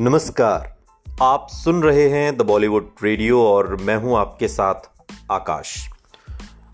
[0.00, 0.76] नमस्कार।
[1.22, 4.74] आप सुन रहे हैं द बॉलीवुड रेडियो और मैं हूँ आपके साथ
[5.30, 5.88] आकाश।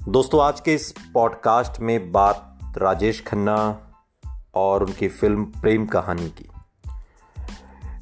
[0.09, 3.81] दोस्तों, आज के इस पॉडकास्ट में बात राजेश खन्ना
[4.55, 6.49] और उनकी फ़िल्म प्रेम कहानी की।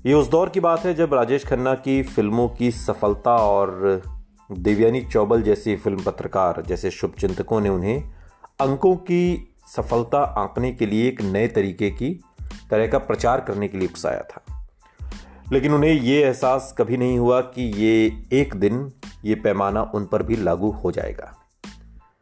[0.07, 4.03] ये उस दौर की बात है जब राजेश खन्ना की फ़िल्मों की सफलता और
[4.53, 8.15] देवयानी चौबल जैसी फ़िल्म पत्रकार जैसे शुभचिंतकों ने उन्हें
[8.61, 12.21] अंकों की सफलता आंकने के लिए एक नए तरीके की
[12.71, 14.54] तरह का प्रचार करने के लिए उकसाया था।
[15.53, 18.93] लेकिन उन्हें ये एहसास कभी नहीं हुआ कि ये एक दिन
[19.25, 21.33] ये पैमाना उन पर भी लागू हो जाएगा।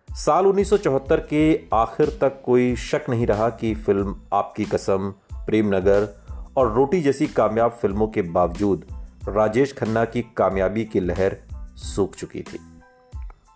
[0.08, 5.14] साल 1974 के आखिर तक कोई शक नहीं रहा कि फ़िल्म आपकी कसम
[5.46, 6.08] प्रेम नगर
[6.56, 8.84] और रोटी जैसी कामयाब फ़िल्मों के बावजूद
[9.28, 11.36] राजेश खन्ना की कामयाबी की लहर
[11.76, 12.58] सूख चुकी थी।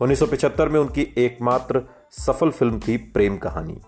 [0.02, 3.80] 1975 में उनकी एकमात्र सफल फ़िल्म थी प्रेम कहानी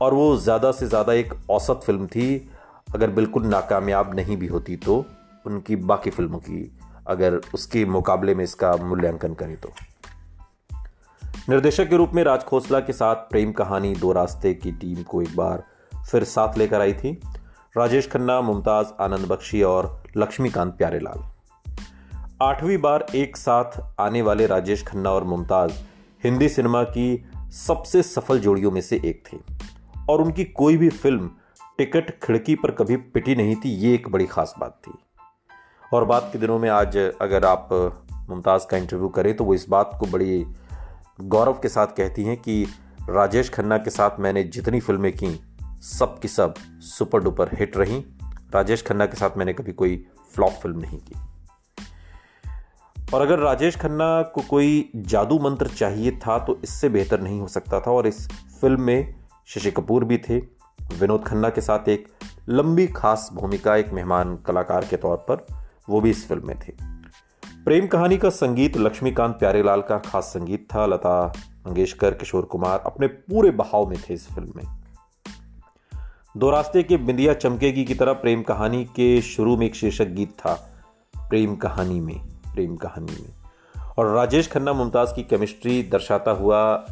[0.00, 2.50] और वो ज़्यादा से ज़्यादा एक औसत फ़िल्म थी
[2.94, 5.04] अगर बिल्कुल नाकामयाब नहीं भी होती तो
[5.46, 9.72] उनकी बाकी फ़िल्मों की, अगर उसके मुकाबले में इसका मूल्यांकन करें तो।
[11.48, 15.22] निर्देशक के रूप में राज खोसला के साथ प्रेम कहानी दो रास्ते की टीम को
[15.22, 15.64] एक बार
[16.10, 17.20] फिर साथ लेकर आई थी।
[17.76, 21.24] राजेश खन्ना, मुमताज़, आनंद बख्शी और लक्ष्मीकांत प्यारेलाल।
[22.42, 25.72] आठवीं बार एक साथ आने वाले राजेश खन्ना और मुमताज़
[26.24, 29.38] हिंदी सिनेमा की सबसे सफल जोड़ियों में से एक थे।
[30.08, 31.30] और उनकी कोई भी फ़िल्म
[31.78, 34.92] टिकट खिड़की पर कभी पिटी नहीं थी, ये एक बड़ी खास बात थी।
[35.92, 37.68] और बात के दिनों में आज अगर आप
[38.28, 40.44] मुमताज़ का इंटरव्यू करें तो वो इस बात को बड़ी
[41.20, 42.62] गौरव के साथ कहती हैं कि
[43.10, 45.40] राजेश खन्ना के साथ मैंने जितनी फ़िल्में की,
[45.82, 46.54] सब की सब
[46.88, 47.98] सुपर डुपर हिट रही।
[48.54, 51.14] राजेश खन्ना के साथ मैंने कभी कोई फ्लॉप फ़िल्म नहीं की।
[53.14, 57.48] और अगर राजेश खन्ना को कोई जादू मंत्र चाहिए था तो इससे बेहतर नहीं हो
[57.48, 58.28] सकता था, और इस
[58.60, 59.14] फ़िल्म में
[59.48, 60.40] शशि कपूर भी थे।
[60.92, 62.08] विनोद खन्ना के साथ एक
[62.48, 65.46] लंबी खास भूमिका एक मेहमान कलाकार के तौर पर,
[65.88, 66.72] वो भी इस फ़िल्म में थे।
[67.64, 71.32] प्रेम कहानी का संगीत लक्ष्मीकांत प्यारेलाल का खास संगीत था। लता
[71.66, 74.64] मंगेशकर, किशोर कुमार अपने पूरे बहाव में थे इस फ़िल्म में।
[76.36, 80.30] दो रास्ते के बिंदिया चमकेगी की तरह प्रेम कहानी के शुरू में एक शीर्षक गीत
[80.30, 80.54] था,
[81.18, 83.34] प्रेम कहानी में, प्रेम कहानी में।
[83.98, 86.86] और राजेश खन्ना मुमताज़ की केमिस्ट्री दर्शाता हुआ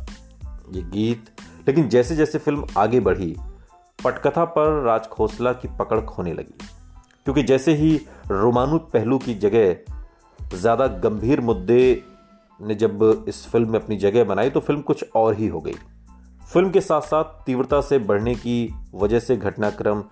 [0.72, 1.24] ये गीत,
[1.68, 3.36] लेकिन जैसे जैसे फ़िल्म आगे बढ़ी
[4.04, 6.54] पटकथा पर राज खोसला की पकड़ खोने लगी।
[7.26, 7.94] क्योंकि जैसे ही
[8.30, 12.02] रोमानु पहलू की जगह ज़्यादा गंभीर मुद्दे
[12.60, 15.74] ने जब इस फ़िल्म में अपनी जगह बनाई तो फ़िल्म कुछ और ही हो गई।
[16.52, 20.02] फ़िल्म के साथ साथ तीव्रता से बढ़ने की वजह से घटनाक्रम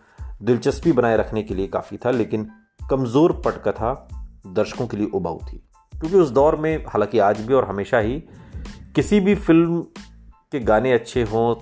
[0.42, 2.50] दिलचस्पी बनाए रखने के लिए काफ़ी था, लेकिन
[2.90, 4.08] कमज़ोर पटकथा
[4.46, 5.56] दर्शकों के लिए उबाऊ थी।
[5.92, 8.18] क्योंकि उस दौर में, हालाँकि आज भी और हमेशा ही,
[8.94, 9.82] किसी भी फ़िल्म
[10.52, 11.54] के गाने अच्छे हों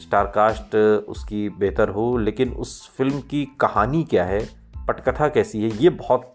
[0.00, 0.74] स्टारकास्ट
[1.08, 4.40] उसकी बेहतर हो, लेकिन उस फ़िल्म की कहानी क्या है,
[4.88, 6.34] पटकथा कैसी है, ये बहुत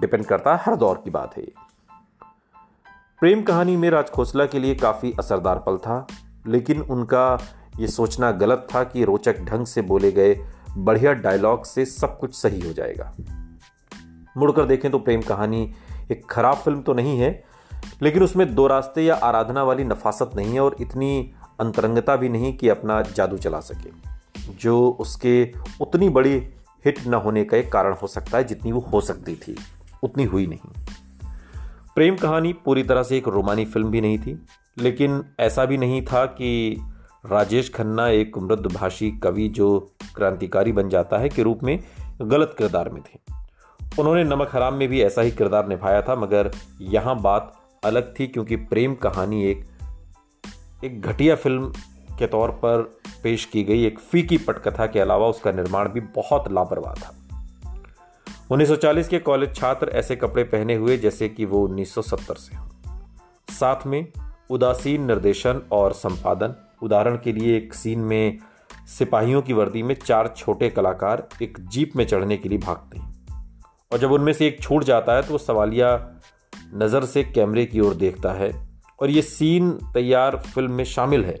[0.00, 1.52] डिपेंड करता है, हर दौर की बात है ये।
[3.22, 6.06] प्रेम कहानी में राज खोसला के लिए काफ़ी असरदार पल था,
[6.46, 7.38] लेकिन उनका
[7.80, 10.34] ये सोचना गलत था कि रोचक ढंग से बोले गए
[10.76, 13.14] बढ़िया डायलॉग से सब कुछ सही हो जाएगा।
[14.36, 15.62] मुड़कर देखें तो प्रेम कहानी
[16.10, 17.30] एक खराब फ़िल्म तो नहीं है,
[18.02, 22.56] लेकिन उसमें दो रास्ते या आराधना वाली नफासत नहीं है और इतनी अंतरंगता भी नहीं
[22.56, 23.90] कि अपना जादू चला सके,
[24.52, 26.36] जो उसके उतनी बड़ी
[26.84, 29.56] हिट न होने का एक कारण हो सकता है, जितनी वो हो सकती थी,
[30.02, 30.86] उतनी हुई नहीं।
[31.96, 34.38] प्रेम कहानी पूरी तरह से एक रोमानी फ़िल्म भी नहीं थी,
[34.78, 36.80] लेकिन ऐसा भी नहीं था कि
[37.26, 39.78] राजेश खन्ना एक मृदभाषी कवि जो
[40.14, 41.78] क्रांतिकारी बन जाता है के रूप में
[42.22, 43.18] गलत किरदार में थे।
[43.98, 47.52] उन्होंने नमक हराम में भी ऐसा ही किरदार निभाया था, मगर यहाँ बात
[47.84, 49.64] अलग थी, क्योंकि प्रेम कहानी एक
[50.84, 51.72] एक घटिया फ़िल्म
[52.18, 56.52] के तौर पर पेश की गई एक फीकी पटकथा के अलावा उसका निर्माण भी बहुत
[56.52, 57.14] लापरवाह था।
[58.50, 62.68] 1940 के कॉलेज छात्र ऐसे कपड़े पहने हुए, जैसे कि वो 1970 से हो।
[63.50, 64.12] साथ में
[64.50, 68.38] उदासीन निर्देशन और संपादन, उदाहरण के लिए एक सीन में
[68.98, 73.26] सिपाहियों की वर्दी में चार छोटे कलाकार एक जीप में चढ़ने के लिए भागते हैं।
[73.92, 76.10] और जब उनमें से एक छूट जाता है तो वो सवालिया
[76.74, 78.67] नज़र से कैमरे की ओर देखता है
[79.00, 81.40] और ये सीन तैयार फ़िल्म में शामिल है।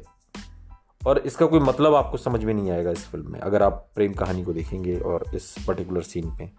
[1.06, 4.12] और इसका कोई मतलब आपको समझ में नहीं आएगा इस फ़िल्म में, अगर आप प्रेम
[4.12, 6.50] कहानी को देखेंगे और इस पर्टिकुलर सीन पे।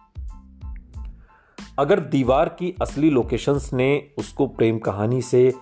[1.79, 5.53] अगर दीवार की असली लोकेशंस ने उसको प्रेम कहानी से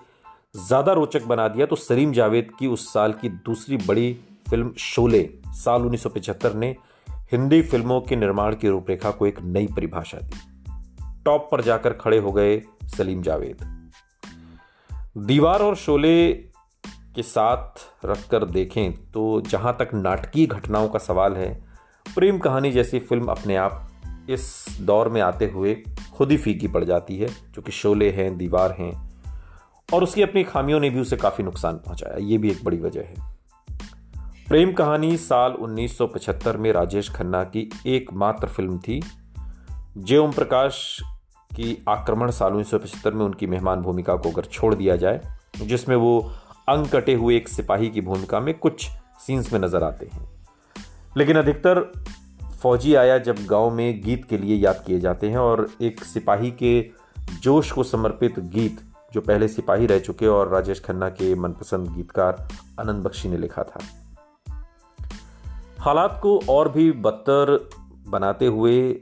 [0.56, 4.12] ज़्यादा रोचक बना दिया तो सलीम जावेद की उस साल की दूसरी बड़ी
[4.50, 6.76] फ़िल्म शोले, साल 1975 ने
[7.32, 10.38] हिंदी फ़िल्मों के निर्माण की रूपरेखा को एक नई परिभाषा दी।
[11.24, 12.62] टॉप पर जाकर खड़े हो गए
[12.96, 13.77] सलीम जावेद।
[15.18, 16.32] दीवार और शोले
[16.86, 17.72] के साथ
[18.04, 21.64] रखकर देखें तो जहाँ तक नाटकीय घटनाओं का सवाल है,
[22.14, 23.88] प्रेम कहानी जैसी फ़िल्म अपने आप
[24.30, 25.82] इस दौर में आते हुए
[26.14, 29.20] खुद ही फीकी पड़ जाती है, जो कि शोले हैं, दीवार हैं,
[29.94, 33.00] और उसकी अपनी खामियों ने भी उसे काफ़ी नुकसान पहुँचाया। ये भी एक बड़ी वजह
[33.00, 33.14] है।
[34.48, 39.02] प्रेम कहानी साल 1975 में राजेश खन्ना की एकमात्र फ़िल्म थी,
[39.98, 41.00] जय ओम प्रकाश
[41.54, 45.20] की आक्रमण साल उन्नीस सौ पचहत्तर में उनकी मेहमान भूमिका को अगर छोड़ दिया जाए,
[45.56, 46.32] जिसमें वो
[46.68, 48.88] अंग कटे हुए एक सिपाही की भूमिका में कुछ
[49.26, 50.30] सीन्स में नज़र आते हैं।
[51.16, 51.92] लेकिन अधिकतर
[52.62, 56.50] फौजी आया जब गाँव में गीत के लिए याद किए जाते हैं और एक सिपाही
[56.50, 56.90] के
[57.42, 58.80] जोश को समर्पित गीत,
[59.12, 62.48] जो पहले सिपाही रह चुके और राजेश खन्ना के मनपसंद गीतकार
[62.80, 63.80] आनंद बख्शी ने लिखा था।
[65.78, 67.70] हालात को और भी बदतर
[68.08, 69.00] बनाते हुए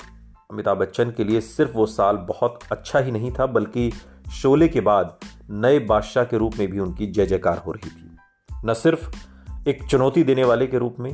[0.50, 3.90] अमिताभ बच्चन के लिए सिर्फ़ वो साल बहुत अच्छा ही नहीं था, बल्कि
[4.32, 5.16] शोले के बाद
[5.50, 8.16] नए बादशाह के रूप में भी उनकी जय जयकार हो रही थी।
[8.64, 11.12] न सिर्फ़ एक चुनौती देने वाले के रूप में,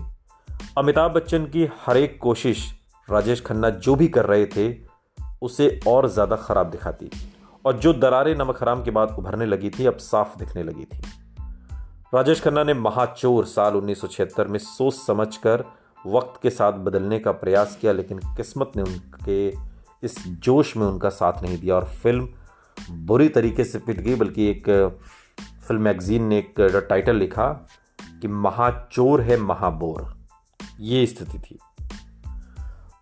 [0.79, 2.71] अमिताभ बच्चन की हर एक कोशिश
[3.09, 4.75] राजेश खन्ना जो भी कर रहे थे,
[5.43, 7.11] उसे और ज़्यादा खराब दिखाती
[7.65, 11.03] और जो दरारें नमक हराम के बाद उभरने लगी थी, अब साफ़ दिखने लगी थी।
[12.15, 15.65] राजेश खन्ना ने महाचोर साल उन्नीस सौ छिहत्तर में सोच समझकर
[16.07, 19.49] वक्त के साथ बदलने का प्रयास किया, लेकिन किस्मत ने उनके,
[20.03, 22.29] इस जोश में उनका साथ नहीं दिया। और फ़िल्म
[22.91, 24.71] बुरी तरीके से पिट गई, बल्कि एक,
[25.69, 27.67] फ़िल्म मैगजीन ने एक टाइटल लिखा
[28.23, 30.17] कि महाचोर है महाबोर।
[30.81, 31.59] ये स्थिति थी।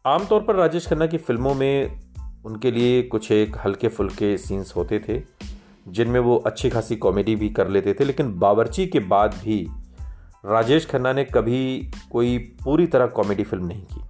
[0.06, 2.00] आमतौर पर राजेश खन्ना की फ़िल्मों में
[2.44, 5.22] उनके लिए कुछ एक हल्के फुल्के सीन्स होते थे,
[5.88, 9.68] जिनमें वो अच्छी खासी कॉमेडी भी कर लेते थे, लेकिन बावर्ची के बाद भी
[10.44, 14.02] राजेश खन्ना ने कभी कोई पूरी तरह कॉमेडी फ़िल्म नहीं की।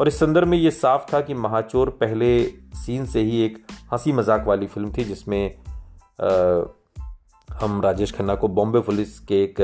[0.00, 2.44] और इस संदर्भ में ये साफ़ था कि महाचोर पहले
[2.76, 3.58] सीन से ही एक
[3.92, 5.54] हँसी मज़ाक वाली फ़िल्म थी जिसमें
[6.20, 6.62] आ,
[7.48, 9.60] हम राजेश खन्ना को बॉम्बे पुलिस के एक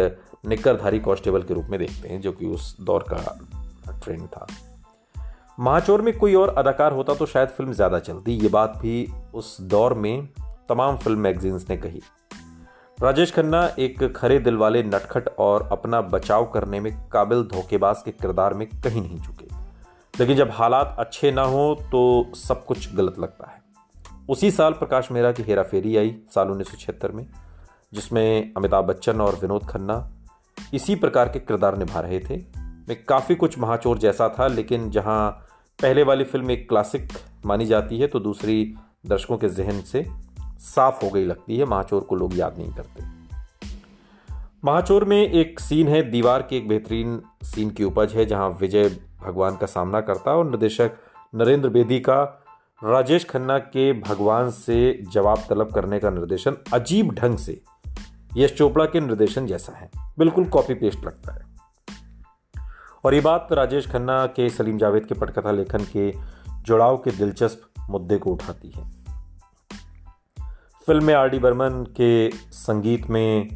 [0.46, 3.38] निकरधारी कांस्टेबल के रूप में देखते हैं जो कि उस दौर का
[4.04, 4.46] ट्रेंड था।
[5.60, 9.60] महाचोर में कोई और अदाकार होता तो शायद फ़िल्म ज़्यादा चलती। ये बात भी उस
[9.60, 10.28] दौर में
[10.68, 12.02] तमाम फ़िल्म मैगजीन्स ने कही।
[13.02, 18.10] राजेश खन्ना एक खरे दिल वाले नटखट और अपना बचाव करने में काबिल धोखेबाज के
[18.10, 19.46] किरदार में कहीं नहीं चुके
[20.14, 23.58] लेकिन जब हालात अच्छे ना हो तो सब कुछ गलत लगता है।
[24.28, 27.26] उसी साल प्रकाश मेहरा की हेरा फेरी आई साल उन्नीस सौ छिहत्तर में,
[27.92, 30.12] जिसमें अमिताभ बच्चन और विनोद खन्ना
[30.74, 32.36] इसी प्रकार के किरदार निभा रहे थे।
[32.88, 35.30] में काफ़ी कुछ महाचोर जैसा था, लेकिन जहाँ
[35.78, 37.08] पहले वाली फ़िल्म एक क्लासिक
[37.46, 38.74] मानी जाती है तो दूसरी
[39.06, 40.06] दर्शकों के जहन से
[40.60, 43.20] साफ़ हो गई लगती है, महाचोर को लोग याद नहीं करते।
[44.64, 48.88] महाचोर में एक सीन है, दीवार की एक बेहतरीन सीन की उपज है, जहाँ विजय
[49.20, 50.90] भगवान का सामना करता है और निर्देशक
[51.34, 52.42] नरेंद्र बेदी का,
[52.84, 57.62] राजेश खन्ना के भगवान से जवाब तलब करने का निर्देशन अजीब ढंग से।
[58.36, 61.40] यश चोपड़ा के निर्देशन जैसा है, बिल्कुल कॉपी पेस्ट लगता है।
[63.04, 66.14] और ये बात राजेश खन्ना के सलीम जावेद के पटकथा लेखन के
[66.62, 67.60] जुड़ाव के दिलचस्प
[67.90, 68.99] मुद्दे को उठाती है।
[70.88, 73.48] फ़िल्म में आर डी बर्मन के संगीत में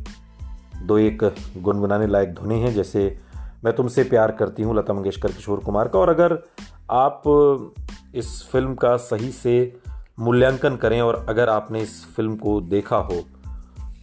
[0.78, 1.22] दो एक
[1.58, 3.16] गुनगुनाने लायक धुने हैं, जैसे
[3.64, 6.38] मैं तुमसे प्यार करती हूँ, लता मंगेशकर, किशोर कुमार का। और अगर
[6.92, 7.22] आप
[8.14, 9.80] इस फ़िल्म का सही से
[10.20, 13.22] मूल्यांकन करें, और अगर आपने इस फ़िल्म को देखा हो,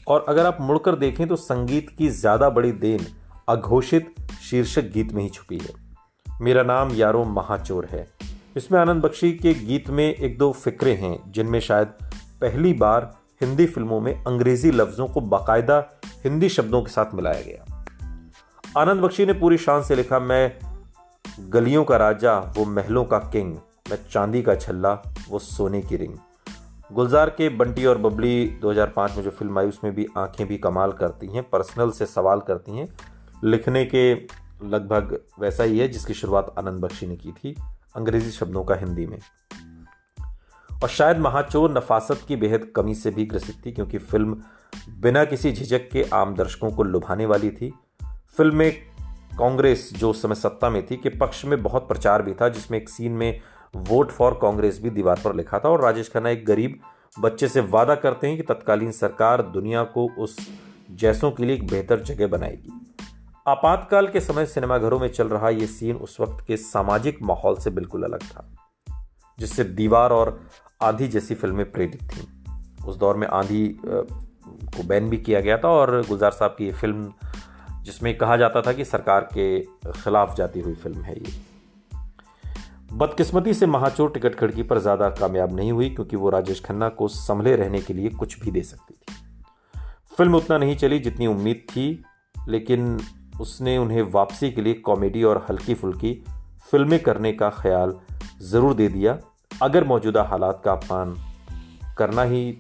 [0.07, 3.06] और अगर आप मुड़कर देखें तो संगीत की ज़्यादा बड़ी देन
[3.50, 4.13] अघोषित
[4.49, 8.07] शीर्षक गीत में ही छुपी है। मेरा नाम यारो महाचोर है।
[8.57, 11.94] इसमें आनंद बख्शी के गीत में एक दो फिक्रे हैं, जिनमें शायद
[12.42, 17.86] पहली बार हिंदी फ़िल्मों में अंग्रेज़ी लफ्जों को बाकायदा हिंदी शब्दों के साथ मिलाया गया।
[18.78, 20.60] आनंद बख्शी ने पूरी शान से लिखा, मैं
[21.40, 23.56] गलियों का राजा, वो महलों का किंग,
[23.90, 26.18] मैं चांदी का छल्ला, वो सोने की रिंग।
[26.94, 30.92] गुलजार के बंटी और बबली 2005 में जो फ़िल्म आई, उसमें भी आँखें भी कमाल
[30.92, 32.88] करती हैं, पर्सनल से सवाल करती हैं।
[33.44, 34.14] लिखने के
[34.64, 37.56] लगभग वैसा ही है जिसकी शुरुआत आनंद बख्शी ने की थी,
[37.95, 39.19] अंग्रेज़ी शब्दों का हिंदी में।
[40.83, 44.38] और शायद महाचोर नफासत की बेहद कमी से भी ग्रसित थी, क्योंकि फ़िल्म
[45.02, 47.71] बिना किसी झिझक के आम दर्शकों को लुभाने वाली थी।
[48.38, 48.71] फ़िल्म में
[49.40, 52.78] कांग्रेस जो उस समय सत्ता में थी, के पक्ष में बहुत प्रचार भी था, जिसमें
[52.78, 53.42] एक सीन में
[53.76, 56.80] वोट फॉर कांग्रेस भी दीवार पर लिखा था। और राजेश खन्ना एक गरीब
[57.19, 60.38] बच्चे से वादा करते हैं कि तत्कालीन सरकार दुनिया को उस
[60.92, 62.71] जैसों के लिए एक बेहतर जगह बनाएगी।
[63.47, 67.69] आपातकाल के समय सिनेमाघरों में चल रहा यह सीन उस वक्त के सामाजिक माहौल से
[67.69, 68.47] बिल्कुल अलग था,
[69.40, 70.40] जिससे दीवार और
[70.83, 72.28] आंधी जैसी फ़िल्में प्रेरित थीं।
[72.85, 76.71] उस दौर में आंधी को बैन भी किया गया था और गुलजार साहब की ये
[76.71, 77.11] फ़िल्म,
[77.83, 79.59] जिसमें कहा जाता था कि सरकार के
[79.94, 81.33] खिलाफ जाती हुई फ़िल्म है ये।
[82.94, 87.07] बदकिस्मती से महाचोर टिकट खिड़की पर ज़्यादा कामयाब नहीं हुई, क्योंकि वो राजेश खन्ना को
[87.07, 89.16] संभले रहने के लिए कुछ भी दे सकती थी।
[90.18, 92.04] फ़िल्म उतना नहीं चली जितनी उम्मीद थी,
[92.50, 93.00] लेकिन
[93.42, 96.14] उसने उन्हें वापसी के लिए कॉमेडी और हल्की फुल्की
[96.71, 97.94] फ़िल्में करने का ख्याल
[98.42, 99.18] ज़रूर दे दिया।
[99.61, 101.18] अगर मौजूदा हालात का अपमान
[101.97, 102.57] करना ही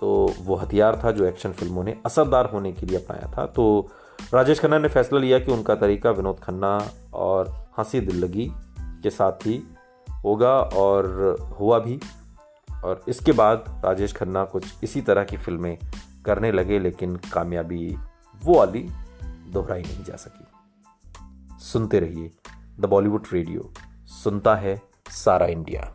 [0.00, 3.90] तो वो हथियार था जो एक्शन फ़िल्मों ने असरदार होने के लिए अपनाया था। तो
[4.34, 9.10] राजेश खन्ना ने फैसला लिया कि उनका तरीका विनोद खन्ना और हँसी दिल लगी के
[9.10, 9.62] साथ ही
[10.24, 11.06] होगा और
[11.60, 12.00] हुआ भी।
[12.84, 15.78] और इसके बाद राजेश खन्ना कुछ इसी तरह की फ़िल्में
[16.24, 17.96] करने लगे, लेकिन कामयाबी
[18.44, 18.88] वो वाली
[19.48, 20.46] दोहराई नहीं जा सकी।
[21.64, 22.30] सुनते रहिए
[22.80, 23.72] द बॉलीवुड रेडियो।
[24.06, 25.92] सुनता है सारा इंडिया।